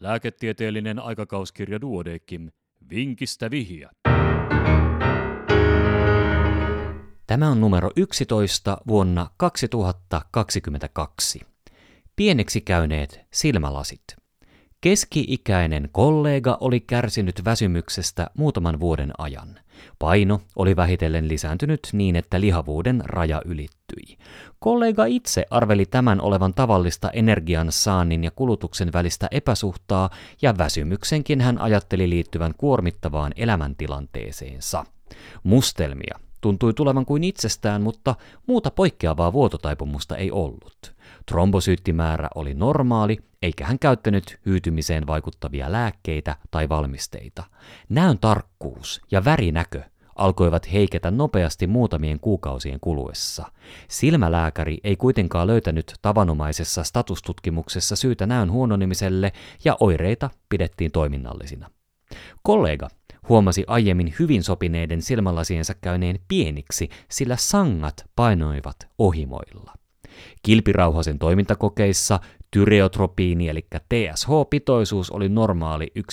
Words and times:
Lääketieteellinen 0.00 0.98
aikakauskirja 0.98 1.80
Duodekim. 1.80 2.50
Vinkistä 2.90 3.50
vihiä. 3.50 3.90
Tämä 7.26 7.48
on 7.48 7.60
numero 7.60 7.90
11 7.96 8.78
vuonna 8.88 9.30
2022. 9.36 11.40
Pieneksi 12.16 12.60
käyneet 12.60 13.20
silmälasit. 13.32 14.02
Keski-ikäinen 14.80 15.88
kollega 15.92 16.58
oli 16.60 16.80
kärsinyt 16.80 17.44
väsymyksestä 17.44 18.30
muutaman 18.38 18.80
vuoden 18.80 19.12
ajan. 19.18 19.58
Paino 19.98 20.40
oli 20.56 20.76
vähitellen 20.76 21.28
lisääntynyt 21.28 21.88
niin, 21.92 22.16
että 22.16 22.40
lihavuuden 22.40 23.02
raja 23.04 23.42
ylittyi. 23.44 24.18
Kollega 24.58 25.04
itse 25.04 25.46
arveli 25.50 25.86
tämän 25.86 26.20
olevan 26.20 26.54
tavallista 26.54 27.10
energian 27.10 27.72
saannin 27.72 28.24
ja 28.24 28.30
kulutuksen 28.30 28.92
välistä 28.92 29.28
epäsuhtaa, 29.30 30.10
ja 30.42 30.58
väsymyksenkin 30.58 31.40
hän 31.40 31.58
ajatteli 31.58 32.10
liittyvän 32.10 32.54
kuormittavaan 32.58 33.32
elämäntilanteeseensa. 33.36 34.84
Mustelmia 35.42 36.29
tuntui 36.40 36.74
tulevan 36.74 37.06
kuin 37.06 37.24
itsestään, 37.24 37.82
mutta 37.82 38.14
muuta 38.46 38.70
poikkeavaa 38.70 39.32
vuototaipumusta 39.32 40.16
ei 40.16 40.30
ollut. 40.30 40.94
Trombosyyttimäärä 41.26 42.28
oli 42.34 42.54
normaali, 42.54 43.18
eikä 43.42 43.66
hän 43.66 43.78
käyttänyt 43.78 44.40
hyytymiseen 44.46 45.06
vaikuttavia 45.06 45.72
lääkkeitä 45.72 46.36
tai 46.50 46.68
valmisteita. 46.68 47.44
Näön 47.88 48.18
tarkkuus 48.18 49.00
ja 49.10 49.24
värinäkö 49.24 49.82
alkoivat 50.16 50.72
heiketä 50.72 51.10
nopeasti 51.10 51.66
muutamien 51.66 52.20
kuukausien 52.20 52.80
kuluessa. 52.80 53.52
Silmälääkäri 53.88 54.78
ei 54.84 54.96
kuitenkaan 54.96 55.46
löytänyt 55.46 55.94
tavanomaisessa 56.02 56.84
statustutkimuksessa 56.84 57.96
syytä 57.96 58.26
näön 58.26 58.50
huononemiselle 58.50 59.32
ja 59.64 59.76
oireita 59.80 60.30
pidettiin 60.48 60.92
toiminnallisina. 60.92 61.70
Kollega 62.42 62.88
huomasi 63.28 63.64
aiemmin 63.66 64.14
hyvin 64.18 64.42
sopineiden 64.42 65.02
silmälasiensa 65.02 65.74
käyneen 65.74 66.18
pieniksi, 66.28 66.88
sillä 67.10 67.36
sangat 67.36 68.04
painoivat 68.16 68.76
ohimoilla. 68.98 69.72
Kilpirauhasen 70.42 71.18
toimintakokeissa 71.18 72.20
tyreotropiini 72.50 73.48
eli 73.48 73.66
TSH-pitoisuus 73.88 75.10
oli 75.10 75.28
normaali 75.28 75.92
1,6, 75.98 76.04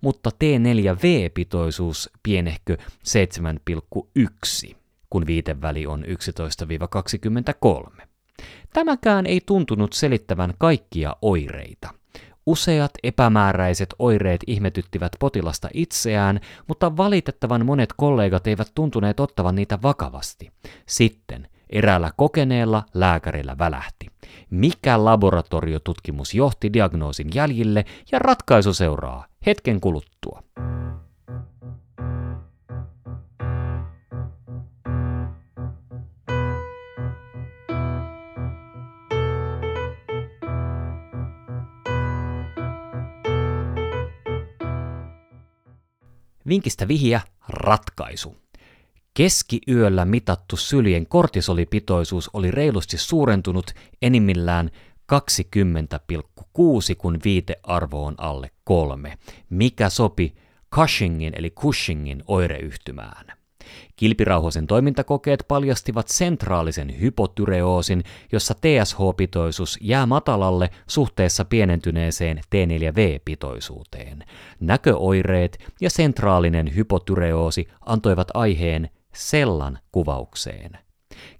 mutta 0.00 0.30
T4V-pitoisuus 0.30 2.10
pienehkö 2.22 2.76
7,1, 4.68 4.76
kun 5.10 5.26
viiteväli 5.26 5.86
on 5.86 6.04
11-23. 6.04 8.02
Tämäkään 8.72 9.26
ei 9.26 9.40
tuntunut 9.46 9.92
selittävän 9.92 10.54
kaikkia 10.58 11.16
oireita. 11.22 11.99
Useat 12.46 12.90
epämääräiset 13.02 13.94
oireet 13.98 14.40
ihmetyttivät 14.46 15.12
potilasta 15.18 15.68
itseään, 15.74 16.40
mutta 16.68 16.96
valitettavan 16.96 17.66
monet 17.66 17.92
kollegat 17.96 18.46
eivät 18.46 18.68
tuntuneet 18.74 19.20
ottavan 19.20 19.54
niitä 19.54 19.78
vakavasti. 19.82 20.50
Sitten 20.86 21.48
eräällä 21.70 22.10
kokeneella 22.16 22.84
lääkärillä 22.94 23.58
välähti. 23.58 24.06
Mikä 24.50 25.04
laboratoriotutkimus 25.04 26.34
johti 26.34 26.72
diagnoosin 26.72 27.28
jäljille 27.34 27.84
ja 28.12 28.18
ratkaisu 28.18 28.74
seuraa 28.74 29.26
hetken 29.46 29.80
kuluttua. 29.80 30.42
Vinkistä 46.50 46.88
vihiä 46.88 47.20
ratkaisu. 47.48 48.36
Keskiyöllä 49.14 50.04
mitattu 50.04 50.56
syljen 50.56 51.06
kortisolipitoisuus 51.06 52.30
oli 52.32 52.50
reilusti 52.50 52.98
suurentunut 52.98 53.70
enimmillään 54.02 54.70
20,6 55.12 56.94
kun 56.98 57.18
viitearvo 57.24 58.06
on 58.06 58.14
alle 58.18 58.50
kolme, 58.64 59.18
mikä 59.50 59.90
sopi 59.90 60.34
Cushingin 60.74 61.32
eli 61.36 61.50
Cushingin 61.50 62.22
oireyhtymään. 62.26 63.39
Kilpirauhosen 63.96 64.66
toimintakokeet 64.66 65.44
paljastivat 65.48 66.08
sentraalisen 66.08 67.00
hypotyreoosin, 67.00 68.04
jossa 68.32 68.54
TSH-pitoisuus 68.54 69.78
jää 69.80 70.06
matalalle 70.06 70.70
suhteessa 70.86 71.44
pienentyneeseen 71.44 72.38
T4V-pitoisuuteen. 72.38 74.24
Näköoireet 74.60 75.58
ja 75.80 75.90
sentraalinen 75.90 76.74
hypotyreoosi 76.74 77.68
antoivat 77.86 78.28
aiheen 78.34 78.90
sellan 79.14 79.78
kuvaukseen. 79.92 80.78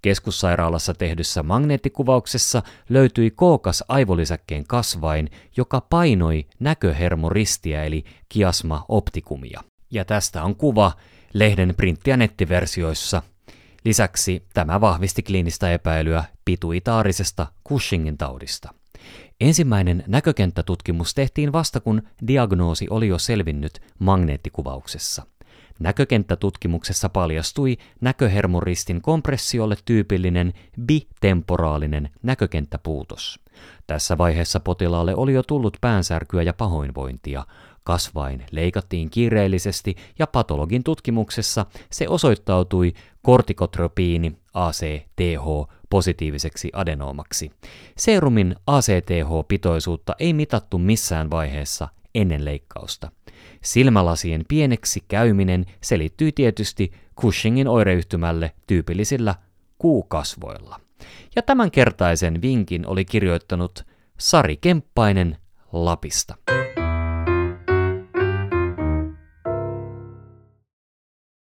Keskussairaalassa 0.02 0.94
tehdyssä 0.94 1.42
magneettikuvauksessa 1.42 2.62
löytyi 2.88 3.30
kookas 3.30 3.84
aivolisäkkeen 3.88 4.66
kasvain, 4.66 5.30
joka 5.56 5.80
painoi 5.80 6.46
näköhermoristiä 6.58 7.84
eli 7.84 8.04
kiasma 8.28 8.84
optikumia. 8.88 9.60
Ja 9.90 10.04
tästä 10.04 10.42
on 10.42 10.56
kuva 10.56 10.92
lehden 11.34 11.74
printti- 11.76 12.10
ja 12.10 12.16
nettiversioissa. 12.16 13.22
Lisäksi 13.84 14.46
tämä 14.54 14.80
vahvisti 14.80 15.22
kliinistä 15.22 15.72
epäilyä 15.72 16.24
pituitaarisesta 16.44 17.46
Cushingin 17.68 18.18
taudista. 18.18 18.74
Ensimmäinen 19.40 20.04
näkökenttätutkimus 20.06 21.14
tehtiin 21.14 21.52
vasta 21.52 21.80
kun 21.80 22.02
diagnoosi 22.26 22.86
oli 22.90 23.08
jo 23.08 23.18
selvinnyt 23.18 23.80
magneettikuvauksessa. 23.98 25.22
Näkökenttätutkimuksessa 25.78 27.08
paljastui 27.08 27.76
näköhermoristin 28.00 29.02
kompressiolle 29.02 29.76
tyypillinen 29.84 30.52
bitemporaalinen 30.86 32.10
näkökenttäpuutos. 32.22 33.40
Tässä 33.86 34.18
vaiheessa 34.18 34.60
potilaalle 34.60 35.14
oli 35.14 35.32
jo 35.32 35.42
tullut 35.42 35.76
päänsärkyä 35.80 36.42
ja 36.42 36.52
pahoinvointia. 36.52 37.46
Kasvain 37.90 38.46
leikattiin 38.50 39.10
kiireellisesti 39.10 39.96
ja 40.18 40.26
patologin 40.26 40.84
tutkimuksessa 40.84 41.66
se 41.92 42.08
osoittautui 42.08 42.92
kortikotropiini 43.22 44.36
ACTH 44.54 45.70
positiiviseksi 45.90 46.70
adenoomaksi. 46.72 47.50
Serumin 47.96 48.56
ACTH-pitoisuutta 48.66 50.14
ei 50.18 50.32
mitattu 50.32 50.78
missään 50.78 51.30
vaiheessa 51.30 51.88
ennen 52.14 52.44
leikkausta. 52.44 53.12
Silmälasien 53.64 54.44
pieneksi 54.48 55.04
käyminen 55.08 55.66
selittyy 55.80 56.32
tietysti 56.32 56.92
Cushingin 57.20 57.68
oireyhtymälle 57.68 58.52
tyypillisillä 58.66 59.34
kuukasvoilla. 59.78 60.80
Ja 61.36 61.42
tämänkertaisen 61.42 62.42
vinkin 62.42 62.86
oli 62.86 63.04
kirjoittanut 63.04 63.86
Sari 64.18 64.56
Kemppainen 64.56 65.36
Lapista. 65.72 66.34